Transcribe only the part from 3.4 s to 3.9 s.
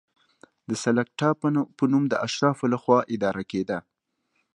کېده.